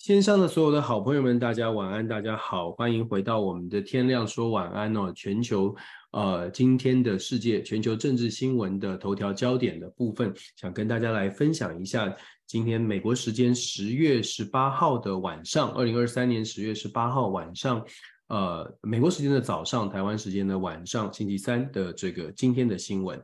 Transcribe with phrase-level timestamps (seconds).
[0.00, 5.12] 线上的所有的好朋友们，大家晚安，大家好，欢迎回到我们的天亮说晚安哦。
[5.14, 5.76] 全球
[6.12, 12.16] 呃，今天的世界全球政治新闻的头条焦点的部分，想跟大家来分享一下。
[12.46, 17.84] 今天美国时间十月十八号的晚上，二零二三年十月十八号晚上，
[18.28, 23.22] 呃，美国时间的早上，台湾时间的晚上，星期三的这个今天的新闻，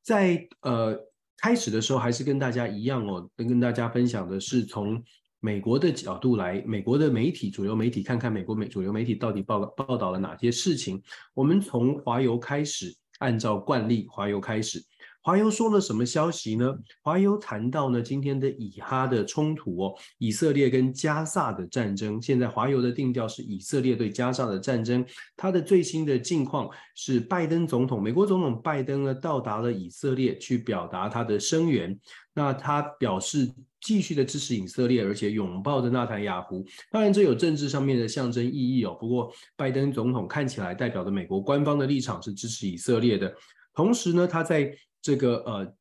[0.00, 0.96] 在呃
[1.38, 5.02] 开始的时候，还是跟大家一样哦，跟跟大家分享的是从。
[5.44, 11.02] 美国的角度来，美国的媒体主流媒体看看美国美主流媒体到底报报道了哪些事情。
[11.34, 14.82] 我们从华油开始，按照惯例，华油开始。
[15.24, 16.70] 华邮说了什么消息呢？
[17.00, 22.20] 华邮谈到呢，今天的以哈的冲突哦，以色列跟加萨的战争。
[22.20, 25.02] 现在华邮的定调是以色列对加萨的战争。
[25.34, 31.98] 它的最新的近况是，拜登总统，美国总统拜登呢，到达了以色列去表达他的声援。
[32.34, 36.62] 那他表示继续的支持以色列，而且拥抱着纳坦雅胡。
[36.90, 38.94] 当然，这有政治上面的象征意义哦。
[39.00, 43.34] 不过，拜登总统看起来代表的美国官方的立场是支持以色列的。
[43.72, 44.70] 同时呢，他在
[45.04, 45.74] 这个呃，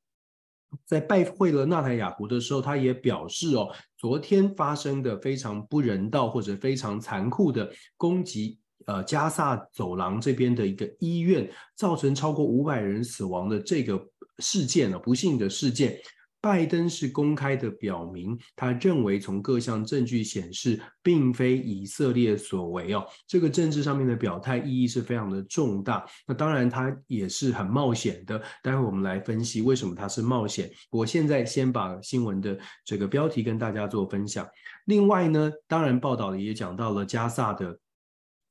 [0.85, 13.97] 在拜会了纳坦雅胡的时候，他也表示哦，昨天发生的非常不人道或者非常残酷的攻击，呃，加萨走廊这边的一个医院，造成超过五百人死亡的这个
[14.39, 15.97] 事件呢，不幸的事件。
[16.43, 23.01] 拜登是公开的表明，他认为从各项证据显示，并非以色列所为哦。
[23.25, 26.05] 这个政治上面的表态意义是非常的重大。
[26.27, 28.43] 那当然，他也是很冒险的。
[28.61, 30.69] 待会我们来分析为什么他是冒险。
[30.91, 34.45] 我现在先把新闻的这个标题跟大家做分享。
[34.83, 37.79] 另外呢，当然报道也讲到了加萨的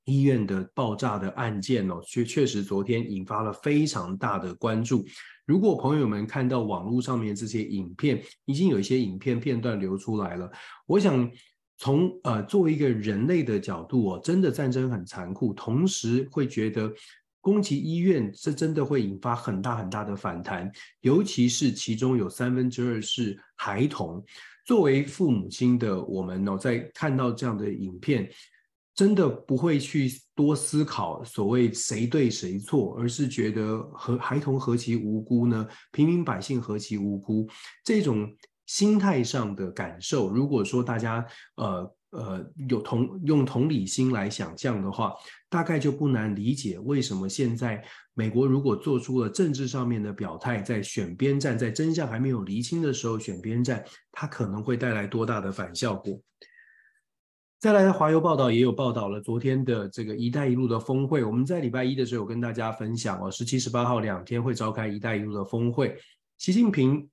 [0.07, 5.05] 医院的爆炸的案件哦，确确实昨天引发了非常大的关注。
[5.45, 10.51] 如果朋友们看到网络上面这些影片，已经有一些影片片段流出来了。
[10.87, 11.31] 我想
[11.79, 16.93] 从呃作为一个人类的角度哦，真的战争很残酷，同时会觉得
[17.41, 24.25] 攻击医院是真的会引发很大很大的反弹，尤其是其中有三分之二是孩童。
[24.65, 28.31] 作为父母亲的我们哦，在看到这样的影片。
[28.95, 35.67] 真的不会去多思考所谓谁对谁错，而是觉得和孩童何其无辜呢？
[35.93, 37.49] 平民百姓何其无辜？
[37.83, 38.31] 这种
[38.67, 41.27] 心态上的感受，如果说大家
[41.57, 45.15] 呃呃有同用同理心来想象的话，
[45.49, 47.83] 大概就不难理解为什么现在
[48.13, 56.21] 美国如果做出了政治上面的表态，在选边站，在真相还没有厘清的时候选边站，它可能会带来多大的反效果？
[57.63, 61.23] 再来的华邮报道也有报道了昨天的这个“一带一路”的峰会。
[61.23, 65.97] 我们在礼拜一的时候有跟大家分享哦，十七、十八号两天会召开“一带一路”的峰会。
[66.39, 67.09] 习近平，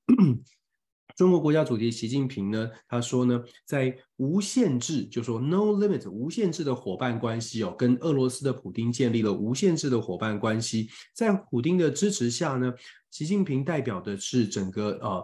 [1.15, 10.89] 中国国家主席习近平呢，他说呢，在无限制，就说 “no limit” 无限制的伙伴关系哦，跟俄罗斯的普丁建立了无限制的伙伴关系。
[11.13, 12.73] 在普丁的支持下呢，
[13.11, 15.23] 习近平代表的是整个呃。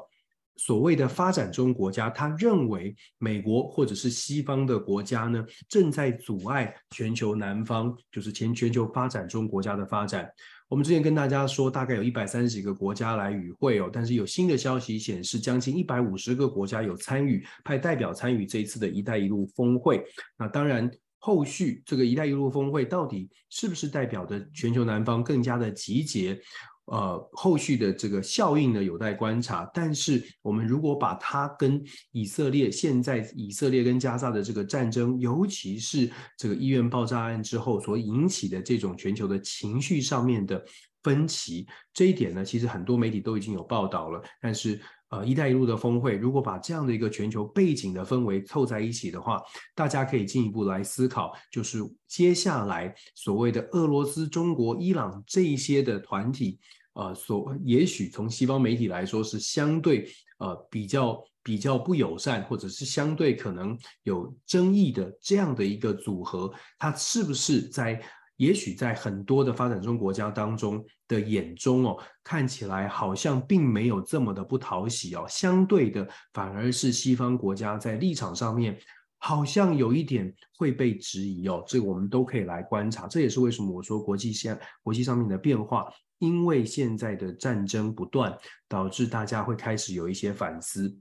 [0.57, 10.29] 所谓的发展中国家，他认为美国或者是西方的国家呢，正在阻碍全球南方，就是全全球发展中国家的发展。
[10.67, 20.03] 我们之前跟大家说，大概有一百三十几个国家来与会哦，但是有新的消息显示，将近一百五十个国家有参与，派代表参与这一次的一带一路峰会。
[20.37, 20.89] 那当然，
[21.19, 26.39] 后续这个一带一路峰会到底是不是代表着全球南方更加的集结？
[26.85, 29.69] 呃，后续的这个效应呢，有待观察。
[29.73, 40.63] 但是，我们如果把它跟以色列现在以色列跟加沙的这个战争，尤其是这个医院爆炸案之后所引起的这种全球的情绪上面的
[41.01, 44.21] 分歧，这一点呢，其实很多媒体都已经有报道了。
[44.39, 44.79] 但是，
[45.15, 49.41] 呃，“一带一路”的峰会，如果把这样的一个全球背景的氛围凑在一起的话，
[49.73, 56.59] 大家可以进一步来思考，就是接下来所谓的俄罗斯、中国、伊朗这一些的团体，
[56.93, 60.09] 呃，所也许从西方媒体来说是相对
[60.39, 68.01] 呃比较比较不友善，或者是相对可能有争议的这样的一个组合，它是不是在？
[68.37, 78.77] 也许在很多的发展中国家当中的眼中哦，看起来好像并没有这么的不讨喜哦，相对的反而是西方国家在立场上面
[79.17, 83.07] 好像有一点会被质疑哦，这个我们都可以来观察。
[83.07, 85.87] 这也是为什么我说国际现国际上面的变化，
[86.19, 88.37] 因为现在的战争不断，
[88.67, 90.95] 导致大家会开始有一些反思。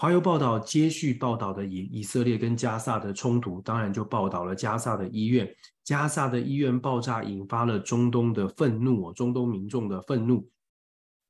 [0.00, 5.46] 华邮报道接续报道的以以色列跟加萨的冲突，当然就报道了加萨的医院。
[5.84, 10.48] 加萨的医院爆炸引发了中东的愤怒，中东民众的愤怒。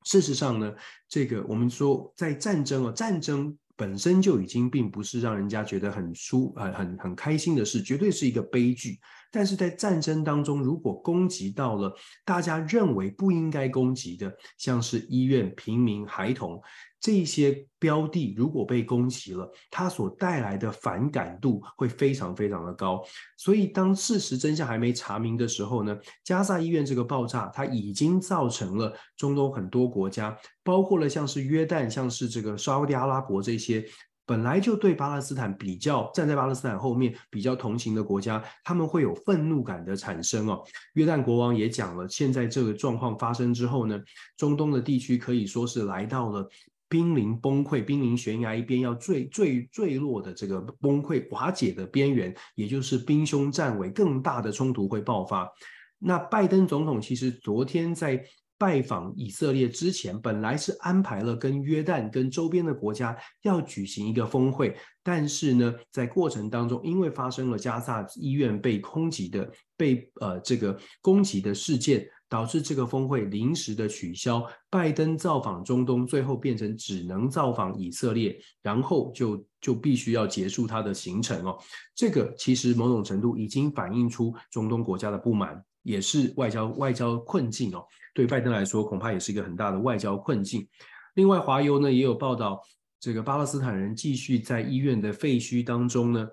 [0.05, 0.73] 事实上呢，
[1.09, 8.97] 这个我们说在战争啊，战争本身就已经并不是让人家觉得很舒呃很很开心的事，绝对是一个悲剧。
[9.31, 11.91] 但是在战争当中，如果攻击到了
[12.25, 16.61] 大家认为不应该攻击的，像是医院、平民、孩童
[16.99, 23.01] 这些标的，如果被攻击了，它所带来的反感度会非常非常的高。
[23.37, 33.83] 所以，当事实真相还没查明的时候呢，加萨医院这个爆炸，它已经造成了中东很多国家，包括了像是约旦、像是这个沙乌地阿拉伯这些。
[34.25, 40.63] 本来就对巴勒斯坦比较站在巴勒斯坦后面比较同情的国家，他们会有愤怒感的产生哦。
[40.93, 43.99] 约旦国王也讲了，现在这个状况发生之后呢，
[44.37, 46.47] 中东的地区可以说是来到了
[46.87, 55.51] 濒临崩溃、濒临悬崖一边要坠坠坠落的这个崩溃瓦解的边缘，也就是兵凶战危，更大的冲突会爆发。
[55.97, 58.23] 那拜登总统其实昨天在。
[58.61, 74.45] 拜访以色列之前，本来是安排了跟约旦、跟周边的国家要举行一个峰会，但是呢，在过程当中，因为发生了加萨医院被空袭的、被呃这个攻击的事件，导致这个峰会临时的取消。
[74.69, 81.57] 拜登造访中东，最后变成只能造访以色列，然后就就必须要结束他的行程哦。
[81.95, 85.59] 这个其实某种程度已经反映出中东国家的不满。
[85.83, 90.67] 也是外交外交困境哦，对拜登来说，恐怕也是一个很大的外交困境。
[91.15, 92.61] 另外，华邮呢也有报道，
[92.99, 96.27] 这个巴勒斯坦人继续在医院的废墟当中呢，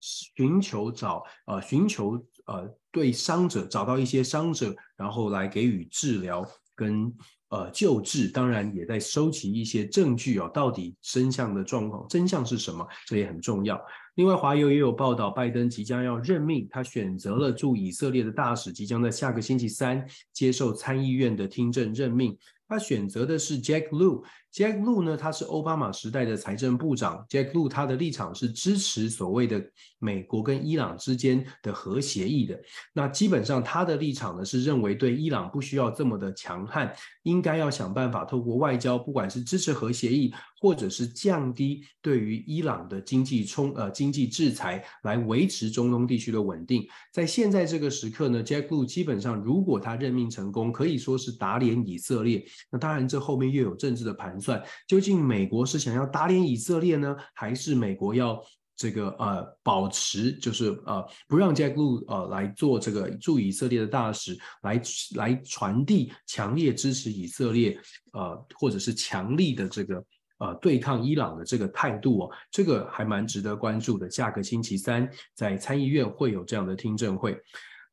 [0.00, 2.12] 寻求找呃寻求
[2.46, 7.12] 呃对伤者找到一些伤者，然后来给予治疗跟
[7.48, 13.80] 呃救治，当然也在收集一些证据哦，到底真相的状况真相是什么，这也很重要。
[14.18, 22.36] 另外，华邮也有报道，拜登即将要任命，他选择了驻以色列的大使，即将在下个星期三接受参议院的听证任命。
[22.66, 24.20] 他选择的是 Jack Lew。
[24.52, 27.24] Jack Lew 呢，他是奥巴马时代的财政部长。
[27.28, 29.62] Jack Lew 他的立场是支持所谓的
[29.98, 32.58] 美国跟伊朗之间的核协议的。
[32.92, 36.92] 那基本上他的立场呢是认为对伊朗不需要这么的强悍，
[37.22, 46.86] 应该要想办法透过外交，不管是支持核协议，或者是降低对于伊朗的经济冲呃经济制裁，来维持中东地区的稳定。
[47.12, 52.44] 在现在这个时刻呢，Jack Lew 基本上如果他任命成功，可以说是打脸以色列。
[52.70, 54.62] 那当然这后面又有政治的盘算。
[54.86, 58.40] 究竟美国是想要打脸以色列呢，还是美国要
[58.76, 64.80] 这个呃保持，就是呃不让 Jack Lew 呃来做这个驻以色列的大使，来
[65.16, 67.76] 来传递强烈支持以色列
[68.12, 70.04] 呃或者是强力的这个
[70.38, 74.08] 呃对抗伊朗的这个态度哦，这个还蛮值得关注的。
[74.08, 77.36] 下个星期三在参议院会有这样的听证会。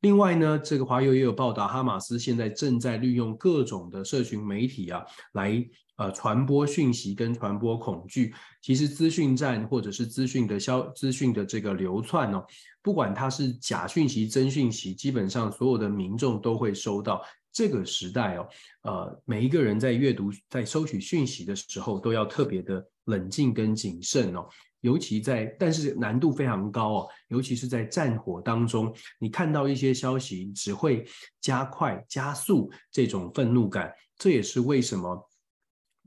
[0.00, 5.66] 另外呢，这个华友也有报道，哈马斯现在正在利用各种的社群媒体啊来。
[5.98, 12.44] 呃，传播讯息跟传播恐惧，其实资讯战或者是资讯的消资讯的这个流窜哦，
[12.82, 17.22] 不管它是假讯息、真讯息，基本上所有的民众都会收到。
[17.50, 18.46] 这个时代哦，
[18.82, 24.46] 呃，每一个人在阅读、在收取讯息的时候，都要特别的冷静跟谨慎哦。
[24.80, 31.04] 尤其在，但是难度非常高哦，尤其是在战火当中，你看到一些消息，只会
[31.40, 33.92] 加快、加速这种愤怒感。
[34.16, 35.30] 这也是为什么。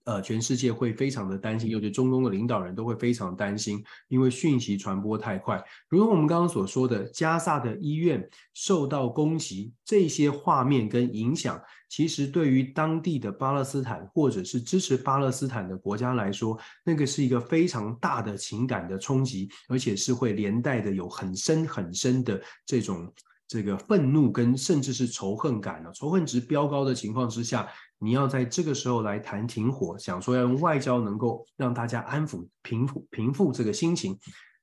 [0.09, 5.63] 呃，全世界会非常的担心，尤其中东的领导人都会非常担心，因为讯息传播太快。
[5.87, 23.13] 如同我们刚刚所说的，加萨的医院受到攻击，这些画面跟影响，其实对于当地的巴勒斯坦或者是支持巴勒斯坦的国家来说，那个是一个非常大的情感的冲击，而且是会连带的有很深很深的这种
[23.47, 27.67] 这个愤怒跟甚至是仇恨感的，仇恨值飙高的情况之下。
[27.99, 34.17] 你要在这个时候来谈停火，想说要用外交能够让大家安抚、平复、平复这个心情，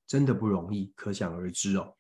[0.07, 1.93] 真的不容易，可想而知哦。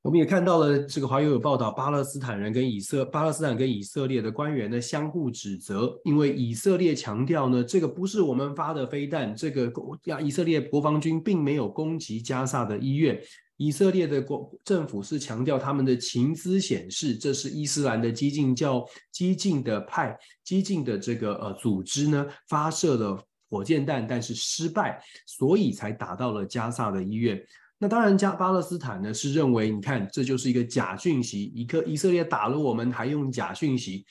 [0.00, 9.72] 我们也看到了这个华友有报道，巴勒斯坦人跟以色巴勒斯坦跟以色列的官员呢相互指责，因为以色列强调呢，这个不是我们发的飞弹，这个
[10.20, 13.22] 以色列国防军并没有攻击加萨的医院。
[13.62, 27.40] 以色列的国政府是强调他们的情资显示，这是伊斯兰的激进教、激进的派、激进的这个呃组织呢发射了火箭弹，但是失败，所以才打到了加萨的医院。
[27.78, 34.04] 那当然，加巴勒斯坦呢是认为，你看这就是一个假讯息，一个以色列打了我们，还用假讯息。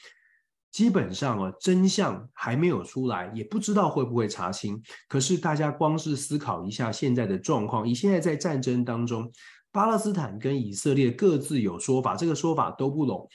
[0.71, 4.81] 基本上啊，真相还没有出来，也不知道会不会查清。
[5.09, 9.29] 可是大家光是思考一下现在的状况，以现在在战争当中，
[9.71, 13.27] 巴勒斯坦跟以色列各自有说法，这个说法都不拢，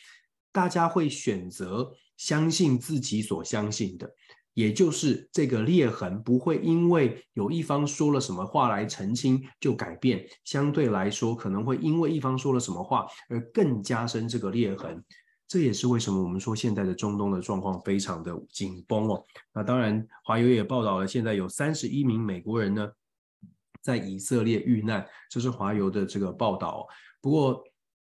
[0.51, 4.11] 大家会选择相信自己所相信的。
[4.55, 15.05] 也就是这个裂痕不会因为有一方说了什么话来澄清就改变，相对来说可能会因为一方说了什么话而更加深这个裂痕。
[15.49, 19.25] 这也是为什么我们说现在的中东的状况非常的紧绷哦。
[19.55, 22.89] 那当然，华邮也报道了，现在有三十一名美国人呢
[23.81, 26.87] 在以色列遇难，这是华邮的这个报道。
[27.21, 27.63] 不过，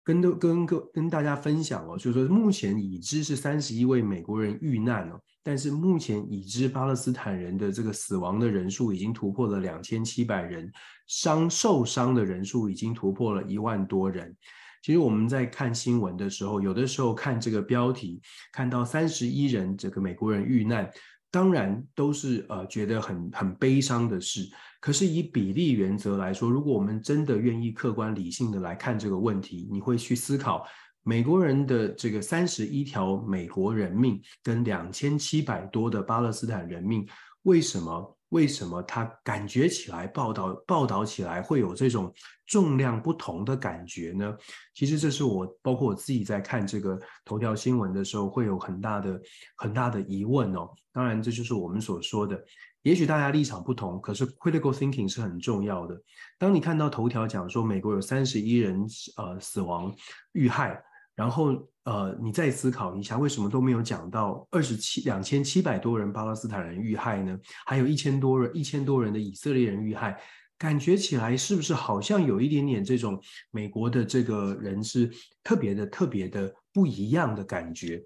[0.03, 10.69] 跟都跟跟跟大家分享哦，就是说目前已知是三十一位美国人遇难哦，但是目前已知巴勒斯坦人的这个死亡的人数已经突破了两千七百人，
[11.07, 14.35] 伤受伤的人数已经突破了一万多人。
[14.81, 18.21] 其实我们在看新闻的时候，有的时候看这个标题，
[18.51, 20.89] 看到三十一人这个美国人遇难，
[21.29, 24.41] 当然都是呃觉得很很悲伤的事。
[24.79, 30.65] 可是以比例原则来说，如果我们真的愿意客观理性的来看这个问题，你会去思考
[31.03, 37.07] 美国人的这个三十一条美国人命跟两千七百多的巴勒斯坦人命，
[37.43, 38.17] 为什么？
[38.31, 42.13] 为什么他感觉起来报道报道起来会有这种
[42.47, 44.35] 重量不同的感觉呢？
[44.73, 49.21] 其实这是我包括我自己在看这个头条新闻的时候会有很大的
[49.55, 50.69] 很大的疑问哦。
[50.91, 52.41] 当然，这就是我们所说的，
[52.81, 56.01] 也许大家立场不同，可是 critical thinking 是很重要的。
[56.37, 58.85] 当你看到头条讲说美国有三十一人
[59.17, 59.93] 呃死亡
[60.33, 60.83] 遇害。
[61.13, 61.51] 然后，
[61.83, 67.35] 呃，你再思考一下，为什么都没有讲到二十七两千七百多人巴勒斯坦人遇害呢？
[67.65, 70.21] 还有一千多人一千多人的以色列人遇害，
[70.59, 73.19] 感觉起来是不是好像有一点点这种
[73.49, 75.11] 美国的这个人是
[75.43, 78.03] 特别的特别的不一样的感觉？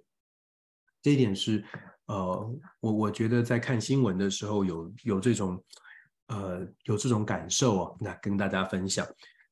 [1.01, 1.63] 这一点是，
[2.05, 5.61] 呃，我我觉得在看新闻的时候有有这种，
[6.27, 7.97] 呃，有这种感受哦。
[7.99, 9.05] 那跟大家分享。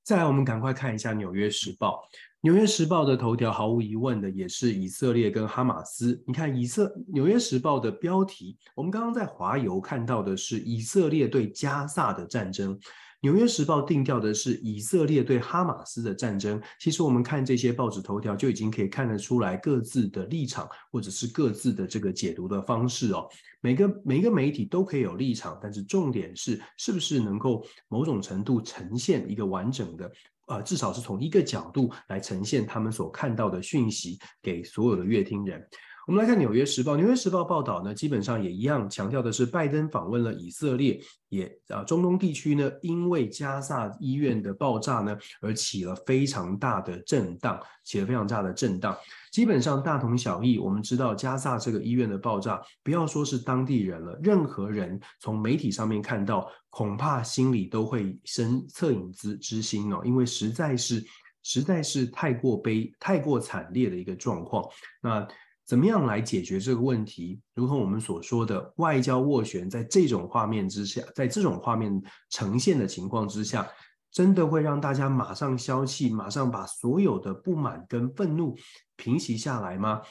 [0.04, 1.92] 再来，我们赶快看一下《纽约时报》。
[2.42, 6.22] 《纽约时报》的头条毫无疑问的也是以色列跟哈马斯。
[6.28, 12.78] 你看，以色《纽约时报》的标题，我们刚刚在华邮看到的是以色列对加萨的战争，
[13.24, 16.62] 《纽约时报》定调的是以色列对哈马斯的战争。
[16.78, 23.26] 其实我们看这些报纸头条就已经可以看得出来各自的立场，或者是各自的这个解读的方式哦。
[23.62, 30.12] 每个每个媒体都可以有立场，但是重点是是不是能够某种程度呈现一个完整的。
[30.48, 35.66] 呃，至少是从一个角度来呈现他们所看到的讯息给所有的阅听人。
[36.06, 48.94] 我们来看《纽约时报》，《纽约时报》报道呢，基本上也一样强调的是，拜登访问了以色列，也啊，中东地区呢，因为加萨医院的爆炸呢，而起了非常大的震荡，起了非常大的震荡。
[49.32, 50.60] 基本上大同小异。
[50.60, 61.02] 我们知道加萨这个医院的爆炸，不要说是当地人了，任何人从媒体上面看到，恐怕心里都会生恻隐之之心哦，因为实在是
[61.44, 64.68] 实在是太过悲、太过惨烈的一个状况。
[65.02, 65.26] 那。
[65.66, 67.40] 怎么样来解决这个问题？
[67.54, 73.68] 如同我们所说的外交斡旋，在这种画面之下，在这种画面呈现的情况之下，
[74.12, 78.56] 真的会让大家马上消气，马上把所有的不满跟愤怒
[78.98, 80.02] 平息下来吗？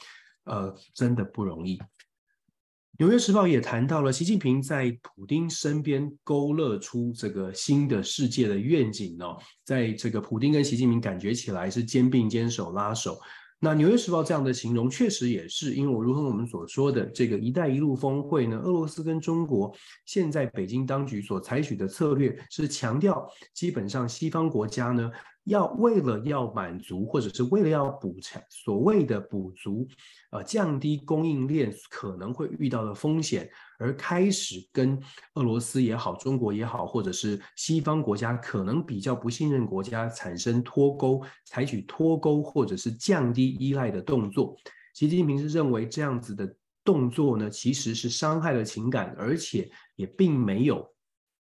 [0.45, 1.79] 呃，真的不容易。
[2.99, 13.19] 纽约时报也谈到了习近平在普丁身边勾勒出这个新的世界的愿景哦，在这个普丁跟习近平感觉起来是肩并肩、手拉手。
[13.63, 19.73] 那《纽约时报》这样的形容确实也是，因为我如同我们所说的这个“一带一路”峰会呢，俄罗斯跟中国
[20.05, 25.09] 现在北京当局所采取的策略是强调，基本上西方国家呢。
[25.45, 29.85] 要为了要满足，或者是为了要补偿所谓的补足，
[30.31, 33.49] 呃，降低供应链可能会遇到的风险，
[33.83, 34.97] 而开始跟
[35.35, 44.55] 俄罗斯也好、中国也好，或者是西方国家可能比较不信任国家产生脱钩，采取脱钩或者是降低依赖的动作。
[44.93, 50.89] 习近平是认为这样子的动作呢，其实是伤害了情感，而且也并没有。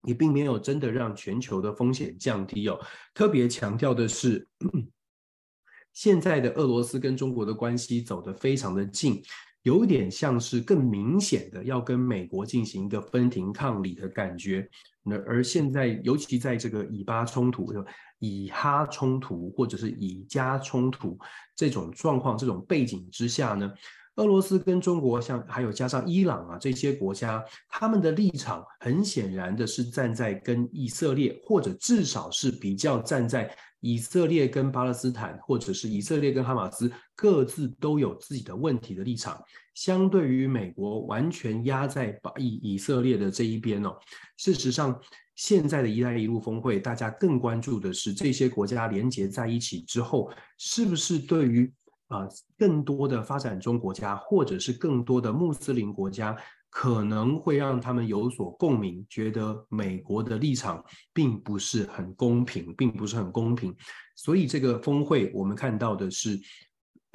[0.07, 2.79] 也并没有真的让全球的风险降低哦。
[3.13, 4.47] 特别强调的是，
[5.93, 9.21] 现在的俄罗斯跟中国的关系走得非常的近，
[9.63, 14.67] 有点像是更明显的要跟美国进行一个分庭抗礼的感觉。
[15.03, 17.73] 那而现在，尤其在这个以巴冲突、
[18.19, 21.17] 以哈冲突或者是以加冲突
[21.55, 23.71] 这种状况、这种背景之下呢，
[24.17, 33.51] 俄罗斯跟中国，像还有加上伊朗啊这些国家，他们的立场很显然的是站在跟以色列，或者至少是比较站在
[33.81, 43.93] 以色列跟巴勒斯坦，或者是以色列跟哈马斯各自都有自己的问题的立场，相对于美国完全压在以以色列的这一边哦。
[44.37, 44.97] 事实上，
[45.35, 51.71] 现在的一带一路峰会，大家更关注的是这些国家连结在一起之后，是不是对于。
[52.11, 56.35] 啊，更多的发展中国家，或者是更多的穆斯林国家，
[56.71, 63.75] 可能会让他们有所共鸣，觉得美国的立场并不是很公平，并不是很公平。
[64.15, 66.39] 所以这个峰会，我们看到的是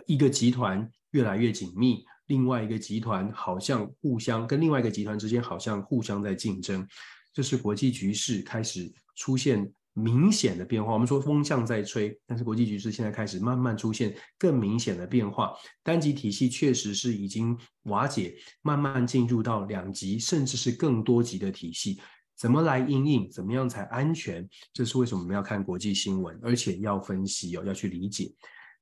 [0.07, 6.87] 一个集团越来越紧密，另外一个集团好像互相跟另外一个集团之间好像互相在竞争，
[7.33, 15.55] 这是国际局势开始出现明显的变化，我们说风向在吹，但是国际局势现在开始慢慢出现更明显的变化。
[15.83, 21.99] 单极体系确实是已经瓦解，慢慢进入到两极甚至是更多极的体系。
[22.37, 23.31] 怎么来应应？
[23.31, 24.47] 怎么样才安全？
[24.75, 28.31] 这是为什么我们要看国际新闻，而且要分析哦，要去理解。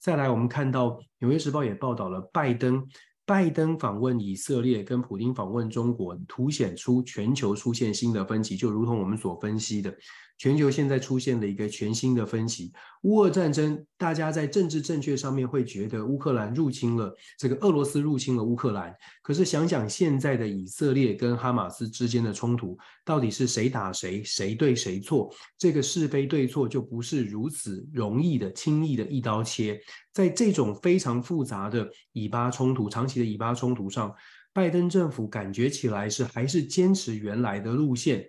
[0.01, 0.89] 再来，我们看到
[1.21, 2.85] 《纽约时报》也报道了拜登。
[3.27, 9.97] 拜登访问以色列，跟普京访问中国，凸显出全球出现新的分歧，就如同我们所分析的。
[10.37, 12.73] 全球现在出现了一个全新的分歧，
[13.03, 18.95] 乌俄战争，大家在政治正确上面会觉得乌克兰入侵了，这个俄罗斯入侵了乌克兰。
[19.23, 25.33] 可是想想现在的以色列跟哈马斯之间的冲突，到底是谁打谁，谁对谁错？
[25.57, 29.81] 这个是非对错就不是如此容易的、轻易的一刀切。
[30.13, 34.13] 在这种非常复杂的以巴冲突、长期的以巴冲突上，
[34.53, 38.25] 拜登政府感觉起来是还是坚持原来的路线。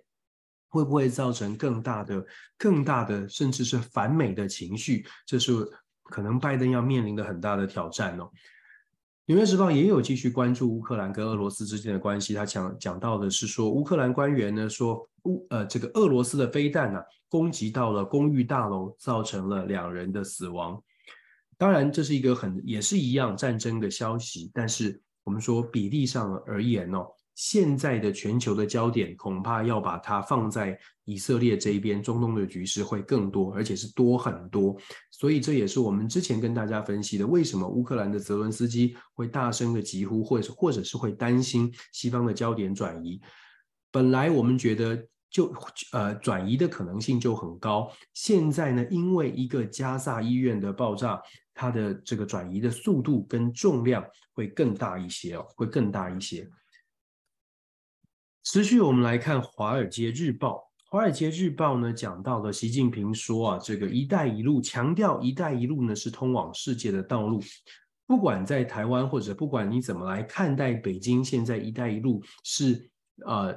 [0.75, 2.21] 会不会造成更大的、
[2.57, 5.05] 更大的，甚至是反美的情绪？
[5.25, 5.53] 这是
[6.03, 8.23] 可能拜登要面临的很大的挑战哦。
[9.27, 20.83] 《纽约时报》也有继续关注乌克兰跟俄罗斯之间的关系，他讲讲到的是说，乌克兰官员呢说，乌呃这个俄罗斯的飞弹呢、攻击到了公寓大楼，造成了两人的死亡。
[21.57, 27.07] 当然，这是一个很也是一样战争的消息，但是我们说比例上而言哦。
[27.35, 34.75] 现在的全球的焦点恐怕要把它放在以色列这一边，中东的局势会更多，而且是多很多。
[35.11, 43.21] 所以这也是我们之前跟大家分析的，为什么乌克兰的泽伦斯基会大声的疾呼，或者或者是会担心西方的焦点转移。
[43.91, 45.53] 本来我们觉得就
[45.91, 51.21] 呃转移的可能性就很高，现在呢，因为一个加萨医院的爆炸，
[51.53, 54.01] 它的这个转移的速度跟重量
[54.33, 56.49] 会更大一些哦，会更大一些。
[58.45, 60.51] 持续我们来看《华尔街日报》，
[60.91, 67.41] 《华尔街日报》呢讲到了习近平说啊，这个“一带一路”强调“一带一路”呢是通往世界的道路。
[68.05, 72.87] 不管在台湾或者不管你怎么来看待北京，现在“一带一路”是
[73.25, 73.51] 呃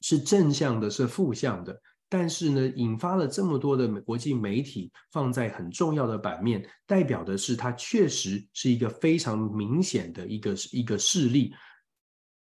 [0.00, 1.78] 是正向的，是负向的。
[2.08, 11.52] 但是呢，引发了这么多的国际媒体放在很重要的版面，代表的是它确实是一个非常明显的一个一个事例。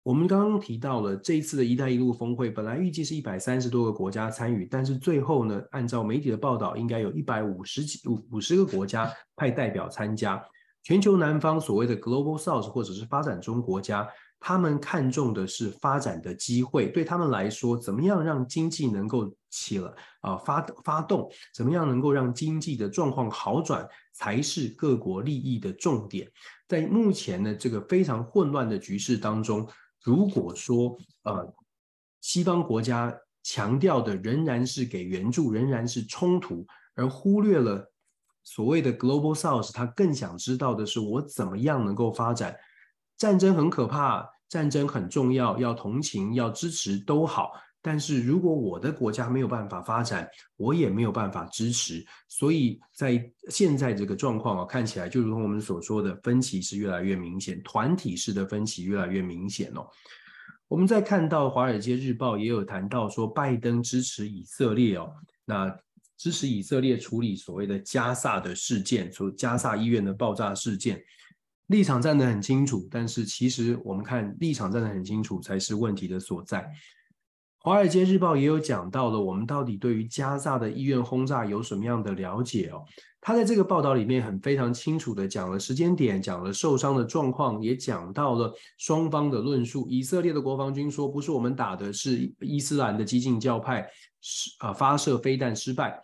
[0.06, 10.40] 我们刚刚提到了这一次的一带一路峰会，本来预计是一百三十多个国家参与，但是最后呢，按照媒体的报道，应该有一百五十几五五十个国家派代表参加。
[10.84, 14.08] 全球南方所谓的 Global South 或者是发展中国家，
[14.40, 19.92] 他们看重的是发展的机会，对他们来说，怎么样让经济能够起了
[20.22, 26.30] 啊发发动，怎么样能够让经济的状况好转，才是各国利益的重点。
[26.68, 29.68] 在目前的这个非常混乱的局势当中。
[30.06, 31.52] 如果说呃，
[32.22, 36.64] 西方国家强调的仍然是给援助，仍然是冲突，
[36.94, 37.92] 而忽略了
[38.44, 42.56] 所谓的 Global South，他更想知道的是我怎么样能够发展。
[43.18, 47.52] 战争很可怕，战争很重要，要同情，要支持都好。
[47.86, 59.88] 但是如果我的国家没有办法发展，我也没有办法支持，所以在现在这个状况啊，看起来就如同我们所说的，分歧是越来越明显，团体式的分歧越来越明显哦。
[60.68, 65.14] 我们在看到《华尔街日报》也有谈到说，拜登支持以色列哦，
[65.46, 65.72] 那
[66.18, 71.00] 支持以色列处理所谓的加萨的事件，说加萨医院的爆炸事件，
[71.68, 76.62] 立场站得很清楚，但是其实我们看立场站得很清楚才是问题的所在。
[77.66, 82.84] 《华尔街日报》也有讲到了，我们到底对于加萨的医院轰炸有什么样的了解哦？
[83.20, 89.88] 他在这个报道里面很非常清楚的讲了时间点，讲了受伤的状况，也讲到了双方的论述。
[89.90, 93.90] 以色列的国防军说，不是我们打的，是伊斯兰的激进教派
[94.22, 96.00] 是啊发射飞弹失败。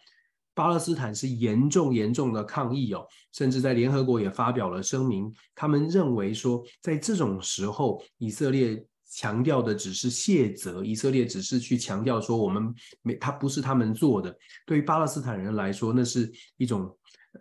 [0.55, 8.83] 巴勒斯坦是严重严重的抗议哦，甚至在联合国也发表了声明，他们认为说，在这种时候，以色列。
[9.13, 14.33] 强调的只是卸责，以色列只是去强调说我们没，他不是他们做的。
[14.65, 16.97] 对于巴勒斯坦人来说，那是一种，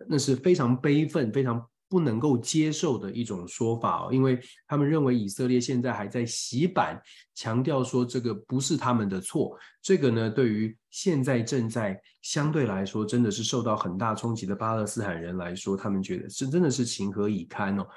[0.09, 7.01] 那是非常悲愤、非常不能够接受的一种说法哦，因为他们认为以色列现在还在洗版，
[7.35, 9.57] 强调说这个不是他们的错。
[9.81, 17.87] 这个呢，对于现在正在相对来说真的是受到很大冲击的巴勒斯坦人来说，他们觉得是真的是情何以堪哦。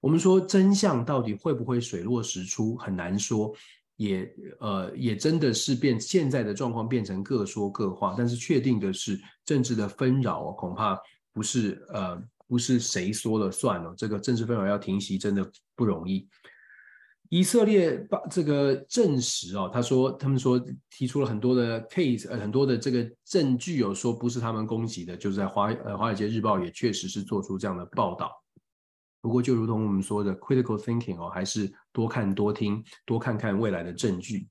[0.00, 3.54] 我们说真相到底会不会水落石出，很难说，
[3.96, 8.14] 也呃也真的是变现在的状况变成各说各话。
[8.16, 10.98] 但是确定的是，政治的纷扰恐怕
[11.32, 16.26] 不是呃不是谁说了算了，这个政治纷扰要停息真的不容易。
[17.28, 20.60] 以色列把这个证实哦，他说他们说
[20.90, 28.32] 提出了很多的 case，呃，很多的这个证据，有说不是他们攻击的，就是在华呃华尔街日报也确实是做出这样的报道。
[29.20, 34.48] 不过就如同我们说的 critical thinking 哦，还是多看多听，多看看未来的证据。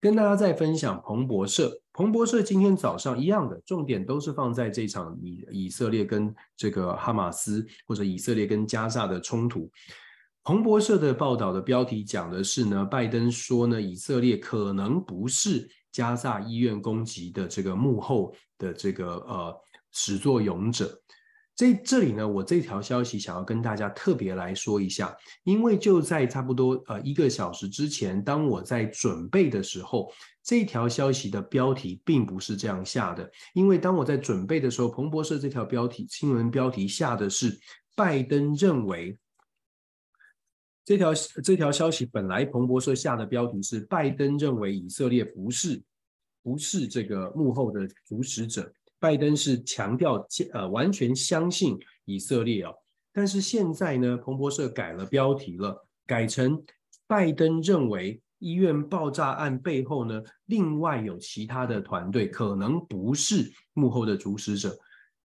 [0.00, 9.70] 跟大家再分享彭博社，彭博社今天早上一样的重点都是放在这场以以色列跟这个哈马斯或者以色列跟加萨的冲突。
[10.42, 19.58] 彭博社的报道的标题讲的是呢，拜登说呢，以色列可能不是加萨医院攻击的这个幕后的这个呃
[19.90, 21.00] 始作俑者。
[21.56, 30.12] 这这里呢，我这条消息想要跟大家特别来说一下，因为就在差不多呃一个小时之前，当我在准备的时候，
[30.42, 33.30] 这条消息的标题并不是这样下的。
[33.54, 37.56] 因为当我在准备的时候，彭博社这条标题新闻标题下的是
[37.94, 39.16] 拜登认为。
[40.84, 45.82] 这条这条消息本来彭博社下的标题是拜登认为以色列不是
[46.42, 48.70] 不是这个幕后的主使者，
[49.04, 52.72] 拜登是强调呃完全相信以色列哦，
[53.12, 56.64] 但是现在呢，彭博社改了标题了，改成
[57.06, 64.74] 拜登认为医院爆炸案背后呢，另外有其他的团队，可能不是幕后的主使者。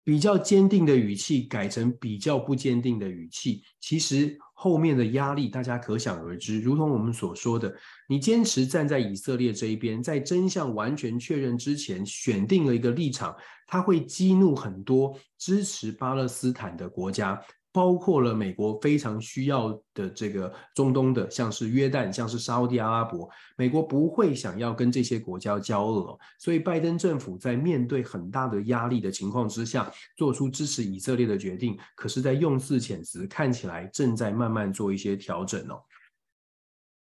[0.03, 6.59] 比较坚定的语气改成比较不坚定的语气，其实后面的压力大家可想而知。
[6.59, 7.73] 如同我们所说的，
[8.09, 13.33] 你坚持站在以色列这一边，在真相完全确认之前，选定了一个立场，
[13.65, 17.41] 它会激怒很多支持巴勒斯坦的国家。
[17.79, 35.81] 包括了美国非常需要的这个中东的，像是约旦，像是沙乌地阿拉伯，美国不会想要跟这些国家交恶，所以拜登政府在面对很大的压力的情况之下，做出支持以色列的决定，可是，在用字遣词看起来正在慢慢做一些调整哦。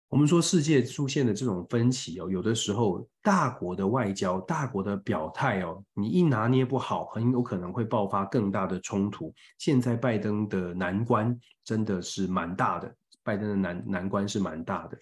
[0.10, 9.34] 我们说世界出现的这种分歧哦，有的时候大国的外交、大国的表态哦，你一拿捏不好，很有可能会爆发更大的冲突。
[9.58, 14.98] 现在拜登的难关真的是蛮大的，拜登的难难关是蛮大的。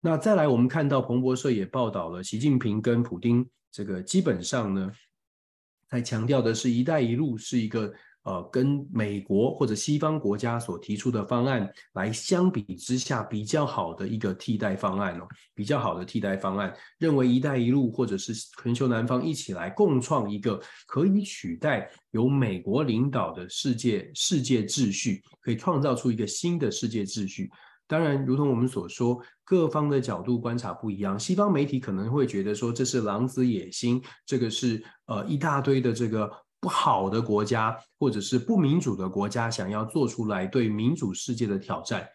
[0.00, 4.90] 那再来，我们看到彭博社也报道了，习近平跟普丁这个基本上呢，
[5.88, 7.92] 在强调的是一带一路是一个。
[8.24, 18.32] 呃，跟美国或者西方国家所提出的方案来相比之下，比较好的一个替代方案哦，比较好的替代方案，认为“一带一路”或者是
[18.62, 27.50] 全球南方一起来共创一个可以取代由美国领导的世界世界秩序，可以创造出一个新的世界秩序。
[27.88, 36.30] 当然，如同我们所说，各方的角度观察不一样，西方媒体可能会觉得说这是狼子野心，这个是呃一大堆的这个。
[36.62, 42.08] 不好的国家，或者是不民主的国家，想要做出来对民主世界的挑战，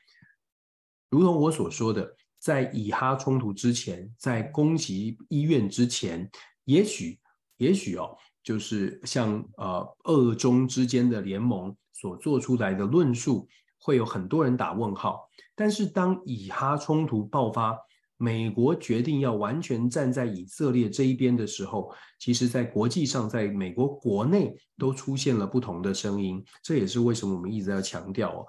[1.09, 6.31] 如同我所说的，在以哈冲突之前，在攻击医院之前，
[6.63, 7.19] 也许，
[7.57, 15.29] 也许哦，就是像呃俄中之间的联盟所做出来的论述，会有很多人打问号。
[15.55, 17.77] 但是当以哈冲突爆发，
[18.17, 26.43] 美国决定要完全站在以色列这一边的时候，其实，在国际上，在美国国内都出现了不同的声音。
[26.63, 28.45] 这也是为什么我们一直要强调哦，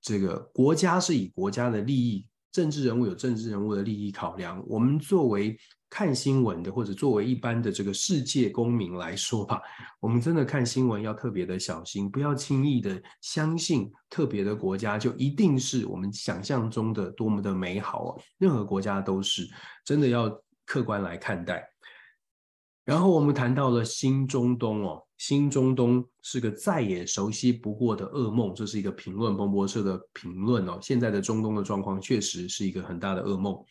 [0.00, 4.62] 这个国家是以国家的利益，政治人物有政治人物的利益考量。
[4.68, 5.58] 我们作为
[5.94, 9.60] 看新闻的，或者作为一般的这个世界公民来说吧，
[10.00, 18.20] 我们真的看新闻要特别的小心，不要轻易的相信特别的国家就一定是我们想象中的多么的美好哦。
[18.38, 19.46] 任何国家都是，
[19.84, 21.62] 真的要客观来看待。
[22.86, 30.78] 然后我们谈到了新中东哦，新中东是个再也熟悉不过的噩梦，这是一个评论，彭博社的评论哦。
[30.80, 33.62] 现在的中东的状况确实是一个很大的噩梦。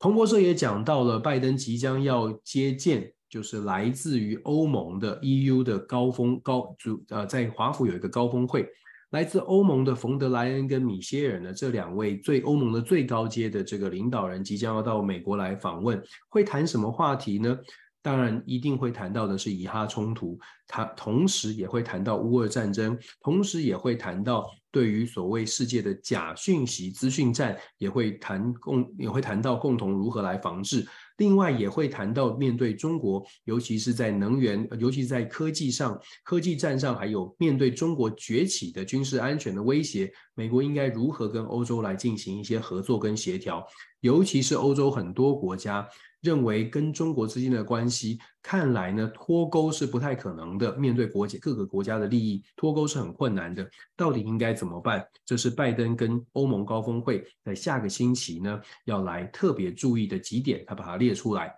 [0.00, 8.64] 彭博社也讲到了，拜登即将要接见，就是来自于欧盟的 EU 的高峰高主呃，在华府有一个高峰会，
[9.10, 17.58] 来自欧盟的冯德莱恩跟米歇尔呢，这两位最欧盟的最高阶的这个领导人即将要到美国来访问，会谈什么话题呢？
[18.00, 24.48] 当然一定会谈到的是以哈冲突，他同时也会谈到乌俄战争，同时也会谈到。
[24.70, 30.86] 对于所谓世界的假讯息资讯战，也会谈共也会谈到共同如何来防治。
[31.16, 43.66] 另外也会谈到面对中国，尤其是在能源，尤其是在科技上、科技战上，还有面对中国崛起的军事安全的威胁，美国应该如何跟欧洲来进行一些合作跟协调，
[44.00, 45.88] 尤其是欧洲很多国家。
[46.20, 50.74] 认为跟中国之间的关系，看来呢脱钩是不太可能的。
[50.76, 53.68] 面对国际各个国家的利益，脱钩是很困难的。
[53.96, 55.06] 到底应该怎么办？
[55.24, 61.54] 这是拜登跟欧盟高峰会在下个星期呢要来特别注意的几点，他把它列出来。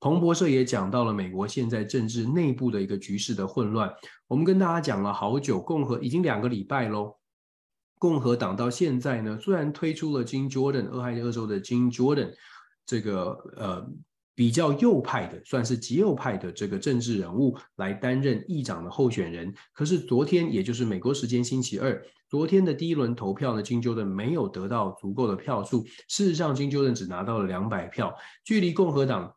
[0.00, 3.92] 彭博社也讲到了美国现在政治内部的一个局势的混乱。
[4.26, 7.14] 我们跟大家讲了好久，共和已经两个礼拜喽。
[7.98, 12.32] 共和党到现在呢，虽然推出了金 Jordan，俄亥俄州的金 Jordan。
[12.86, 13.86] 这个呃
[14.34, 19.52] 比较右派的，算是极右派的这个政治人物来担任议长的候选人。
[19.72, 25.84] 可是昨天，也就是美国时间星期二，昨天的第一轮投票呢，金九 n 没有得到足够的票数。
[26.08, 28.14] 事实上，金九 n 只拿到了两百票，
[28.44, 29.34] 距离共和党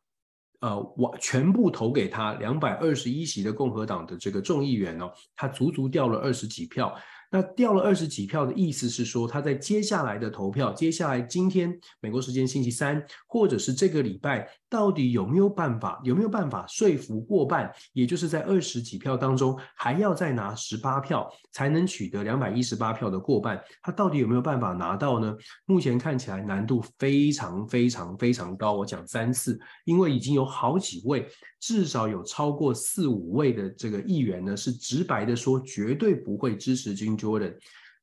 [0.62, 6.96] 呃我全部投给他两百二十一席的共和党的这个众议员哦，他足足掉了二十几票。
[7.34, 17.72] 那掉了二十几票的意思是说，他在接下来的投票，接下来今天美国时间星期三，或者是这个礼拜，到底有没有办法，有没有办法说服过半？
[17.94, 23.64] 也就是在二十几票当中，还要再拿十八票，才能取得两百一十八票的过半。
[23.84, 25.38] 他到底有没有办法拿到呢？
[25.68, 28.74] 目前看起来难度非常非常非常高。
[28.74, 31.28] 我讲三次，因为已经有好几位。
[31.60, 37.54] 至少有超过四五位的这个议员呢，是直白的说绝对不会支持金乔丹。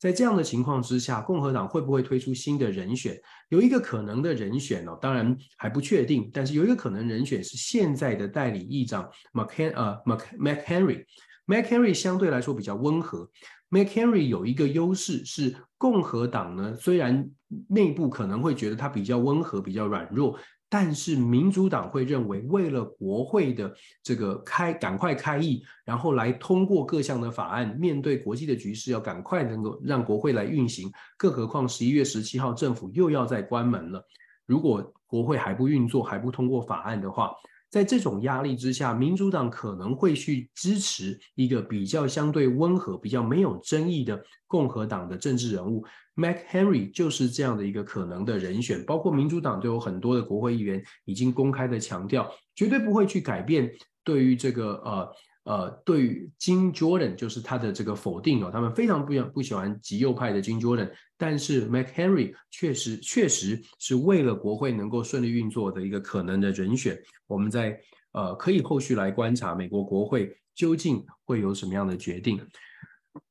[0.01, 3.21] 在这样的情况之下，共和党会不会推出新的人选？
[3.51, 11.05] 有一个可能的人选哦，当然还不确定，但是有一个可能人选是现在的代理议长 McHen 呃 Mc McHenry。
[11.47, 13.29] McHenry 相对来说比较温和。
[13.71, 17.31] McHenry 有一个优势是共和党呢，虽然
[17.69, 20.39] 内部可能会觉得他比较温和、比较软弱。
[20.71, 30.89] 但是民主党会认为，为了国会的这个开赶快开议，然后来通过各项的法案，面对国际的局势，要赶快能够让国会来运行。
[31.19, 34.07] 更何况十一月十七号政府又要再关门了，
[34.47, 37.33] 如果国会还不运作，还不通过法案的话。
[37.71, 45.85] 在这种压力之下，民主党可能会去支持一个比较相对温和、比较没有争议的共和党的政治人物。
[46.15, 48.85] ，Mac Henry 就是这样的一个可能的人选。
[48.85, 53.71] 包括民主党都有很多的国会议员已经公开的强调，绝对不会去改变
[54.05, 55.09] 对于这个呃。
[55.45, 66.99] 呃，对于金 Jordan 就是他的这个否定哦，他们非常不不喜欢极右派的金 Jordan，但是 McHenry 确实确实是为了国会能够顺利运作的一个可能的人选。
[67.27, 67.79] 我们在
[68.13, 72.41] 呃可以后续来观察美国国会究竟会有什么样的决定。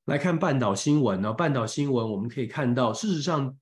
[0.05, 3.57] 来看半岛新闻呢，半岛新闻我们可以看到，事实上。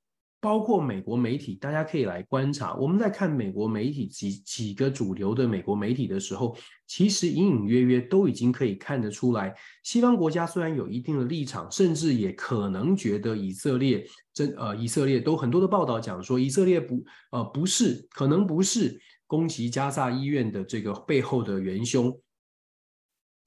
[0.47, 2.73] 包括美国媒体，大家可以来观察。
[2.75, 6.55] 我们在看美国媒体几几个主流的美国媒体的时候，
[6.87, 22.17] 其实隐隐约约都已经可以看得出来，西方国家虽然有一定的立场，甚至也可能觉得以色列真呃以色列都很多的报道讲说，以色列不呃不是可能不是攻击加萨医院的这个背后的元凶。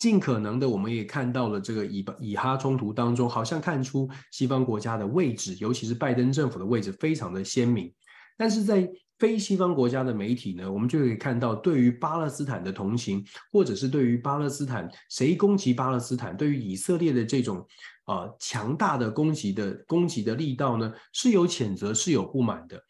[0.01, 7.93] 尽可能的，我们也看到了这个以巴以哈冲突当中，好像看出西方国家的位置，尤其是拜登政府的位置非常的鲜明。
[8.39, 17.63] 但是在非西方国家的媒体呢，我们就可以看到，对于巴勒斯坦的同情，或者是对于巴勒斯坦谁攻击巴勒斯坦，对于以色列的这种
[18.07, 22.83] 呃强大的攻击的攻击的力道呢，是有谴责，是有不满的。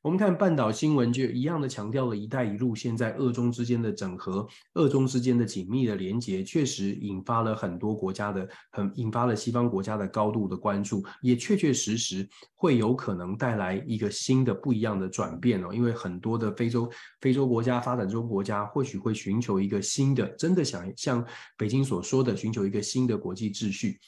[0.00, 15.74] 我们看半岛新闻，就一样的强调了“一带一路”现在俄中之间的整合，俄中之间的紧密的连接，确实引发了很多国家的很引发了西方国家的高度的关注，也确确实实会有可能带来一个新的不一样的转变哦。
[15.74, 16.88] 因为很多的非洲
[17.20, 23.98] 非洲国家、发展中国家或许会寻求一个新的，真的想像北京所说的，寻求一个新的国际秩序。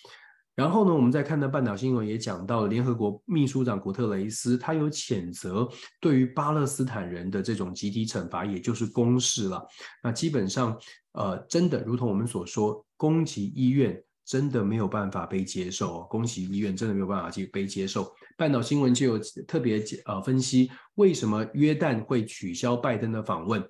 [0.60, 5.66] 然后呢，我们再看到半岛新闻也讲到了联合国秘书长古特雷斯，他有谴责
[6.02, 9.66] 对于巴勒斯坦人的这种集体惩罚，也就是攻势了。
[10.02, 10.78] 那基本上，
[11.12, 18.12] 呃，真的如同我们所说，攻击医院真的没有办法被接受，攻击医院真的没有办法去被接受。
[18.36, 19.18] 半岛新闻就有
[19.48, 23.66] 特别呃分析，为什么约旦会取消拜登的访问？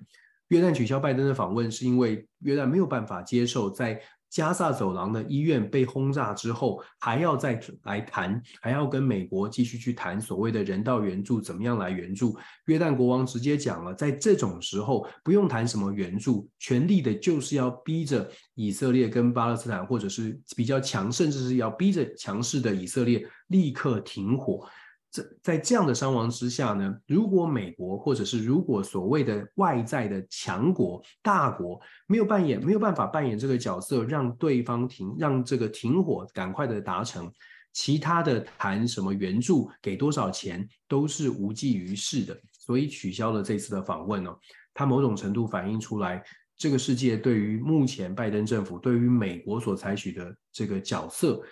[0.49, 3.97] 约旦取消拜登的访问，是因为约旦没有办法接受在。
[4.31, 12.37] 加萨走廊的医院被轰炸之后，还要再来谈，还要跟美国继续去谈所谓的人道援助，怎么样来援助？
[12.65, 24.65] 约旦国王直接讲了，在这种时候不用谈什么援助，全力的就是要逼着以色列跟巴勒斯坦，或者是比较强，甚至是要逼着强势的以色列立刻停火。
[25.11, 37.29] 这在这样的伤亡之下呢，如果美国或者是如果所谓的外在的强国大国没有扮演没有办法扮演这个角色，让对方停让这个停火赶快的达成，
[37.73, 44.37] 其他的谈什么援助给多少钱都是无济于事的，所以取消了这次的访问哦。
[44.73, 46.23] 它某种程度反映出来，
[46.55, 51.43] 这个世界对于目前拜登政府对于美国所采取的这个角色。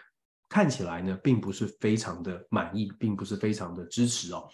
[0.49, 4.49] 看起来呢，并不是非常的满意，并不是非常的支持哦。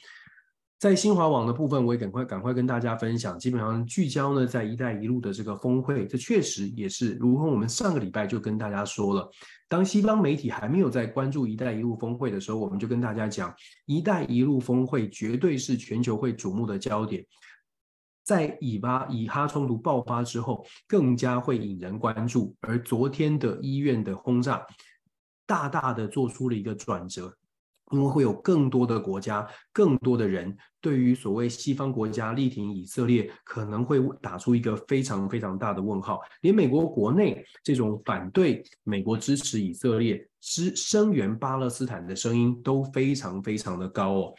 [0.78, 9.28] 在新华网的部分，我也赶快赶快跟大家分享，基本上聚焦呢在“一带一路”的这个峰会，这确实也是如同我们上个礼拜就跟大家说了，
[9.70, 13.56] 当西方媒体还没有在关注“一带一路”峰会的时候，我们就跟大家讲
[13.88, 17.26] ，“一带一路”峰会绝对是全球会瞩目的焦点，
[18.24, 22.54] 在以巴以哈冲突爆发之后，更加会引人关注。
[22.60, 24.64] 而昨天的医院的轰炸，
[25.46, 27.34] 大大的做出了一个转折，
[27.92, 36.20] 因为会有更多的国家、更多的人对于所谓西方国家力挺以色列，可能会打出一个非常非常大的问号。
[36.42, 44.34] 连美国国内这种反对美国支持以色列、支声援巴勒斯坦的声音都非常非常的高哦。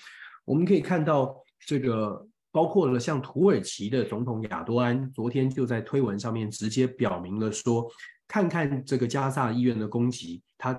[0.45, 7.89] 我们可以看到，这个包括了像土耳其的总统亚多安，昨天就在推文上面直接表明了说，
[8.27, 10.77] 看看这个加萨医院的攻击，他。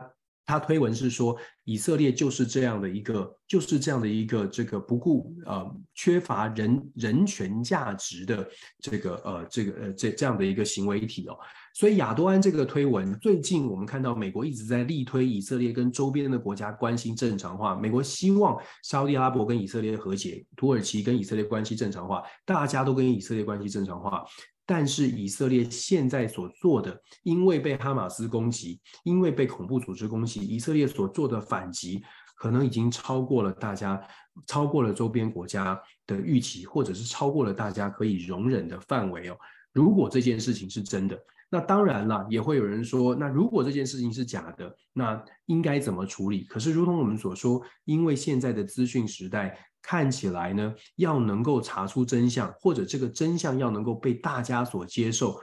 [0.48, 11.38] 他推文是说，以色列就是这样的一个，就是这样的一个这个不顾呃缺乏人人权价值的这个呃这个呃这这样的一个行为体哦。
[11.74, 24.24] 所以亚多安这个推文，最近我们看到美国一直在力推以色列跟周边的国家关系正常化，美国希望沙乌地阿拉伯跟以色列和解，土耳其跟以色列关系正常化，大家都跟以色列关系正常化。
[24.70, 32.04] 但是以色列现在所做的，因为被哈马斯攻击，因为被恐怖组织攻击，以色列所做的反击，
[32.36, 34.00] 可能已经超过了大家，
[34.46, 39.38] 超过了周边国家的预期，或者是超过了大家可以容忍的范围哦。
[39.72, 41.18] 如果这件事情是真的，
[41.50, 46.44] 那当然了，也会有人说，那如果这件事情是假的，那应该怎么处理？
[46.44, 49.58] 可是，如同我们所说，因为现在的资讯时代。
[49.82, 55.40] 看起来呢，要能够查出真相，或者这个真相要能够被大家所接受，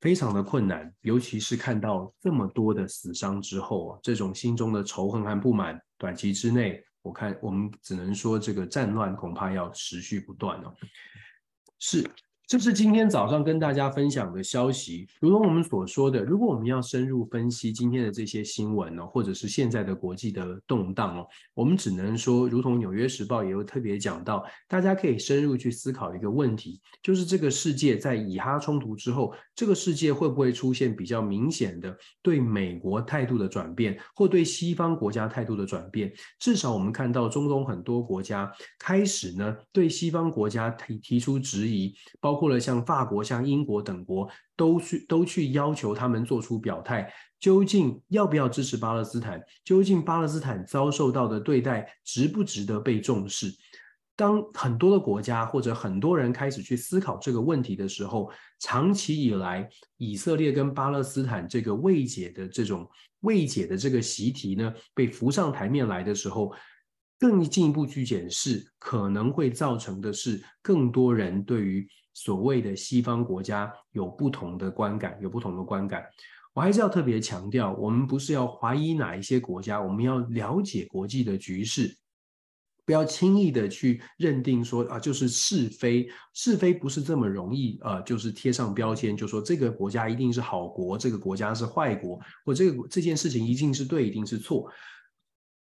[0.00, 0.92] 非常的困难。
[1.00, 10.74] 尤其是看到这么多的死伤之后啊，这种心中的仇恨和不满，短期之内，我看我们只能说这个战乱恐怕要持续不断哦。
[11.78, 12.08] 是。
[12.48, 15.06] 这是今天早上跟大家分享的消息。
[15.20, 36.10] 如同我们所说的，如果我们要深入分析今天的这些新闻哦，或者是现在的国际的动荡哦，我们只能说，如同《纽约时报》也有特别讲到，大家可以深入去思考一个问题，就是这个世界在以哈冲突之后，这个世界会不会出现比较明显的对美国态度的转变，或对西方国家态度的转变？
[36.38, 42.37] 至少我们看到中东很多国家开始呢，对西方国家提提出质疑，包。
[42.38, 49.42] 包括了像法国、像英国等国，都去都去要求他们做出表态，究竟要不要支持巴勒斯坦？
[49.64, 53.52] 究竟巴勒斯坦遭受到的对待值不值得被重视？
[54.14, 62.88] 当很多的国家或者很多人开始去思考这个问题的时候，长期以来以色列跟巴勒斯坦这个未解的这种
[63.22, 66.54] 未解的这个习题呢，被浮上台面来的时候，
[67.18, 71.84] 更进一步去检视，可能会造成的是更多人对于。
[72.20, 76.04] 所谓的西方国家有不同的观感，有不同的观感。
[76.52, 81.96] 我还是要特别强调，我们不是要怀疑哪一些国家，我们要了解国际的局势，
[82.84, 94.68] 不要轻易的去认定说啊，就是是非，是非不是这么容易啊，就是贴上标签，就说这个国家一定是好国，这个国家是坏国，或这个这件事情一定是对，一定是错。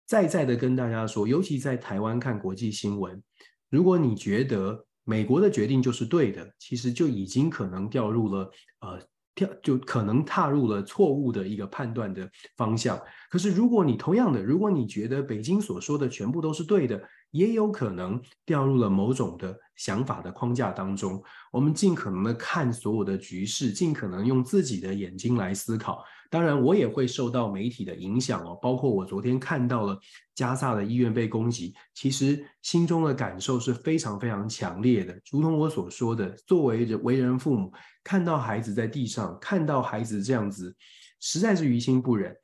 [0.07, 3.23] 再再的跟大家说，尤其在台湾看国际新闻，
[3.69, 4.87] 如果你觉得。
[5.09, 9.01] 美国的决定就是对的，其实就已经可能掉入了呃
[9.35, 13.01] 掉，就可能踏入了错误的一个判断的方向。
[13.31, 21.23] 可是如果你同样的，如果你觉得北京所说的全部都是对的，也有可能掉入了某种的想法的框架当中。
[21.53, 26.05] 我们尽可能的看所有的局势，尽可能用自己的眼睛来思考。
[26.31, 29.99] 当然，我也会受到媒体的影响哦，包括我昨天看到了
[30.35, 35.19] 加萨的医院被攻击，其实心中的感受是非常非常强烈的。
[35.31, 37.73] 如同我所说的，作为人为人父母，
[38.05, 40.77] 看到孩子在地上，看到孩子这样子，
[41.19, 42.37] 实在是于心不忍。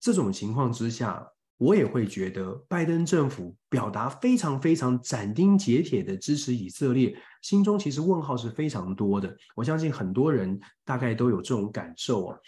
[0.00, 1.24] 这种情况之下，
[1.60, 9.36] 我也会觉得拜登政府表达非常非常斩钉截铁的支持以色列，心中其实问号是非常多的。
[9.54, 12.40] 我相信很多人大概都有这种感受哦。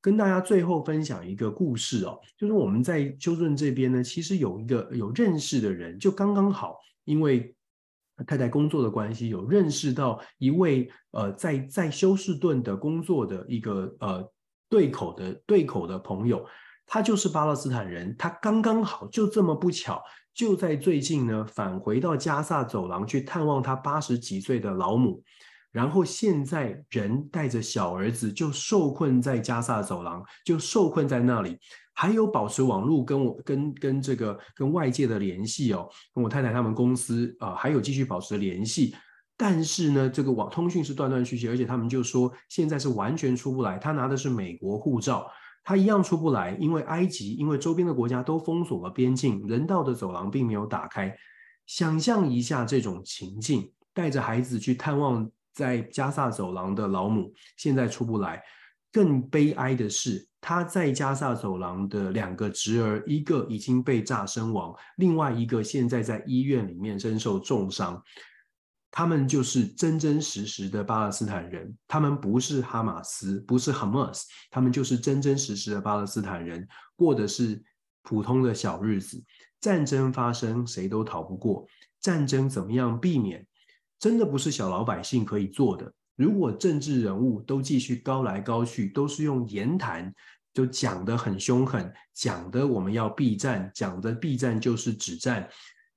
[0.00, 7.52] 跟大家最后分享一个故事哦，就是我们在休斯顿这边呢，其实有一个有认识的人，就刚刚好，因为
[8.28, 14.32] 太太工作的关系，有认识到一位呃，在在休斯顿的工作的一个呃
[14.68, 16.46] 对口的对口的朋友，
[16.92, 19.98] 他就是巴勒斯坦人，他刚刚好就这么不巧，
[20.34, 25.24] 就在最近呢返回到加萨走廊去探望他八十几岁的老母。
[25.70, 31.56] 然后现在人带着小儿子就受困在加萨走廊，就受困在那里，
[31.94, 38.94] 还有保持网络跟我跟跟这个跟外界的联系哦，跟我太太他们公司啊、还有继续保持联系，
[39.34, 45.26] 但是呢这个网通讯是断断续续，而且他们就说现在是完全出不来，他拿的是美国护照，
[45.64, 51.16] 他一样出不来，因为埃及因为周边的国家都封锁了边境，人道的走廊并没有打开，
[51.66, 55.30] 想象一下这种情境，带着孩子去探望。
[55.54, 58.42] 在加萨走廊的老母现在出不来，
[58.90, 68.02] 更悲哀的是，他在加萨走廊的两个侄儿，一个已经被炸身亡，另外一个现在在医院里面身受重伤。
[68.92, 77.60] 他们就是真真实实的巴勒斯坦人，他们不是哈马斯，不是哈马斯，他们就是真真实实的巴勒斯坦人，过的是
[78.02, 79.20] 普通的小日子。
[79.60, 81.66] 战争发生，谁都逃不过。
[82.00, 83.46] 战争怎么样避免？
[83.98, 85.90] 真的不是小老百姓可以做的。
[86.16, 90.12] 如果政治人物都继续高来高去，都是用言谈
[90.52, 95.48] 就讲得很凶狠，讲的我们要避战，讲的避战就是止战，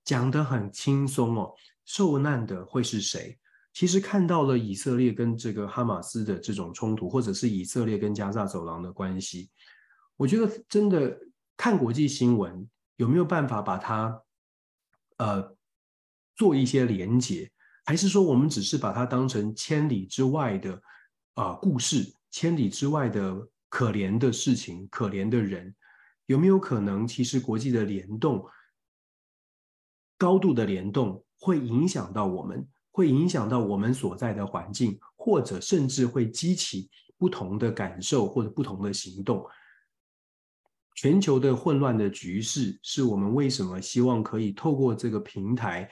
[0.06, 1.52] 讲得很轻松哦。
[1.86, 3.40] 受难的会是谁？
[3.74, 9.50] 其实看到了以色列跟这个哈马斯的这种冲突，或者是以色列跟加萨走廊的关系，
[10.16, 11.18] 我觉得真的
[11.58, 14.22] 看国际新闻有没有办法把它
[15.18, 15.56] 呃
[16.36, 17.52] 做一些连结？
[17.84, 20.74] 还是说，我们只是把它当成千里之外的
[21.34, 25.76] 啊、呃、故事，千里之外的可怜的事情，可怜的人，
[26.28, 28.44] 有没有可能，其实国际的联动，
[30.18, 36.90] 高度的联动，会影响到我们，会影响到我们所在的环境，或者甚至会激起
[37.20, 39.46] 不同的感受或者不同的行动。
[40.96, 45.88] 全球的混乱的局势，是我们为什么希望可以透过这个平台。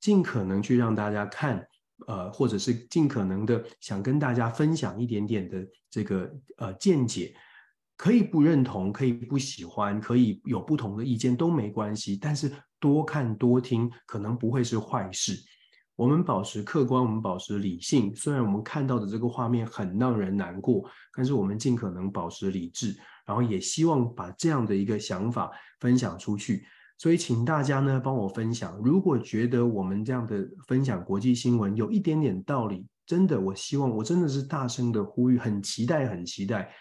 [0.00, 1.66] 尽可能去让大家看，
[2.06, 7.34] 呃，或者是尽可能的想跟大家分享一点点的这个呃见解，
[7.96, 12.48] 可以不认同，可以不喜欢，可以有不同的意见都没关系，但是
[12.80, 15.34] 多看多听可能不会是坏事。
[15.96, 25.50] 我们保持客观，我们保持理性，虽然我们看到的这个画面很让人难过，但是我们尽可能保持理智，然后也希望把这样的一个想法
[25.80, 26.64] 分享出去。
[26.98, 28.76] 所以，请大家呢帮我分享。
[28.84, 36.72] 如果觉得我们这样的分享国际新闻有一点点道理，真的，我希望我真的是大声的呼吁，很期待，很期待。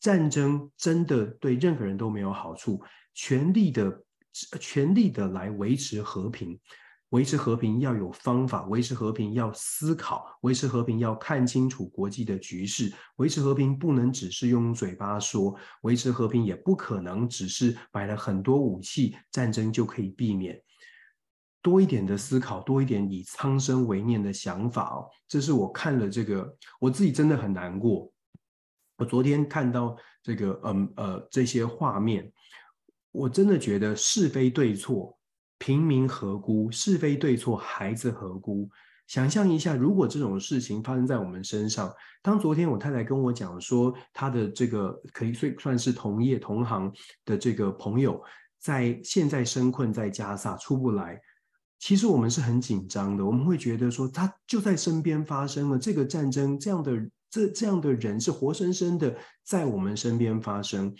[0.00, 2.80] 战争真的对任何人都没有好处，
[3.14, 4.02] 全力的，
[4.60, 6.58] 全力的来维持和平。
[7.10, 20.62] 维持和平要有方法，维持和平要思考，维持和平要看清楚国际的局势，维持和平不能只是用嘴巴说，维持和平也不可能只是买了很多武器，战争就可以避免。
[21.62, 28.12] 多一点的思考，多一点以苍生为念的想法哦，这是我看了这个，我自己真的很难过。
[28.98, 32.30] 我昨天看到这个，嗯呃这些画面，
[33.18, 35.18] 我真的觉得是非对错。
[35.58, 36.70] 平民何辜？
[36.70, 38.70] 是非对错，孩子何辜？
[39.08, 41.92] 想象一下，如果这种事情发生在我们身上，
[42.22, 46.92] 当昨天我太太跟我讲说，她的这个可以算算是同业同行
[47.24, 48.22] 的这个朋友，
[48.60, 51.20] 在现在身困在加萨出不来，
[51.80, 53.26] 其实我们是很紧张的。
[53.26, 56.92] 我们会觉得说，他就在身边发生了这个战争，这样的
[57.28, 60.94] 这这样的人是活生生的在我们身边发生。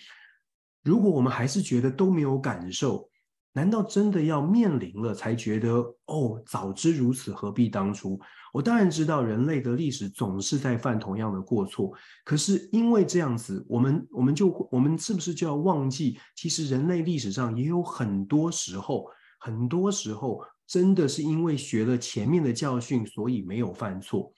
[0.88, 3.06] 如果我们还是觉得都没有感受，
[3.52, 5.68] 难道真的要面临了才觉得
[6.06, 6.42] 哦？
[6.46, 8.18] 早知如此，何必当初？
[8.54, 11.92] 我当然知道人类的历史总是在犯同样的过错，
[12.24, 16.18] 可是因为这样子，我们我们就我们是不是就要忘记？
[16.34, 19.04] 其实人类历史上也有很多时候，
[19.40, 24.32] 很多时候真的是因为学了前面的教训，所以没有犯错。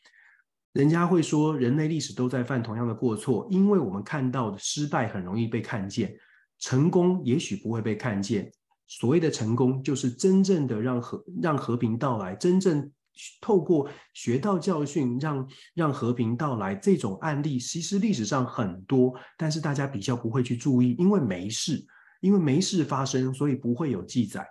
[0.72, 6.12] 人家会说，人类历史都在犯同样的过错，因为我们看到的失败很容易被看见，
[6.60, 8.52] 成功也许不会被看见。
[8.86, 12.90] 所谓的成功，就是真正的让和让和平到来，真正
[13.40, 16.74] 透过学到教训，让让和平到来。
[16.74, 21.84] 这种案例其实历史上很多，但是大家比较不会去注意，因为没事，
[22.20, 24.46] 因为没事发生，所以不会有记载。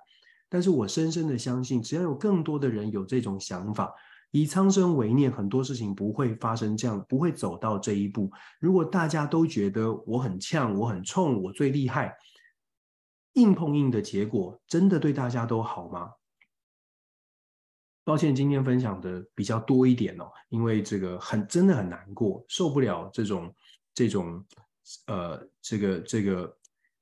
[0.48, 3.94] 但是我深深的相信，只要有更多的人有这种想法，
[4.32, 8.32] 以苍生为念，很多事情不会发生这样，不会走到这一步。
[8.60, 12.16] 如果大家都觉得我很呛，我很冲，我最厉害，
[13.34, 16.12] 硬碰硬的结果，真的对大家都好吗？
[18.04, 23.56] 抱歉，今天分享的比较多一点哦，因为这个很真的很难过，受不了这种
[23.94, 24.46] 这种
[25.08, 26.58] 呃这个这个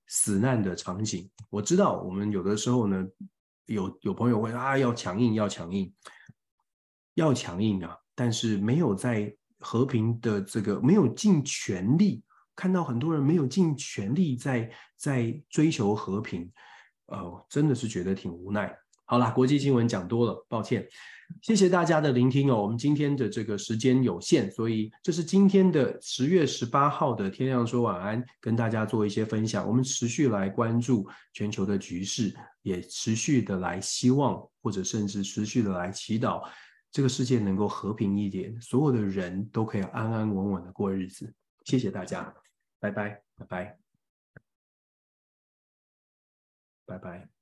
[0.08, 1.30] 死难的场景。
[1.50, 3.06] 我知道我们有的时候呢，
[3.66, 5.94] 有有朋友会啊，要强硬，要强硬。
[7.18, 12.24] 要强硬啊，但是没有在和平的这个没有尽全力，
[12.56, 16.48] 看到很多人没有尽全力在在追求和平，
[17.08, 18.72] 呃，真的是觉得挺无奈。
[19.06, 20.88] 好啦，国际新闻讲多了，抱歉，
[21.42, 22.62] 谢谢大家的聆听哦。
[22.62, 29.68] 我们今天的这个时间有限，所以这是今天的十月十八号的天亮说晚安，跟大家做一些分享。
[29.68, 36.44] 我们持续来关注全球的局势，也持续的来希望，或者甚至持续的来祈祷。
[36.98, 41.32] 这个世界能够和平一点，所有的人都可以安安稳稳的过日子。
[41.66, 42.36] 谢谢大家，
[42.80, 43.78] 拜拜，拜拜，
[46.88, 47.37] 拜拜。